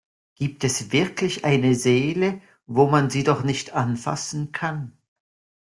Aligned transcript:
Gibt 0.33 0.63
es 0.63 0.91
wirklich 0.91 1.45
eine 1.45 1.75
Seele, 1.75 2.41
wo 2.65 2.89
man 2.89 3.11
sie 3.11 3.23
doch 3.23 3.43
nicht 3.43 3.73
anfassen 3.73 4.51
kann? 4.51 4.97